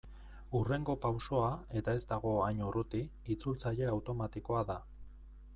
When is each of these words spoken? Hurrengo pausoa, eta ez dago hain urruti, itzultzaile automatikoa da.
Hurrengo 0.59 0.95
pausoa, 1.03 1.51
eta 1.81 1.95
ez 1.99 2.09
dago 2.13 2.33
hain 2.47 2.65
urruti, 2.71 3.05
itzultzaile 3.37 3.89
automatikoa 3.93 4.69
da. 4.73 4.83